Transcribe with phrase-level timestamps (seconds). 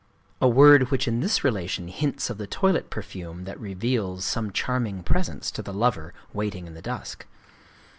[0.41, 5.03] —a word which in this relation hints of the toilet perfume that reveals some charming
[5.03, 7.27] presence to the lover waiting in the dusk.